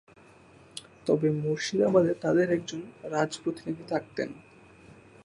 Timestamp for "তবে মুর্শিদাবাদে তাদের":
1.07-2.47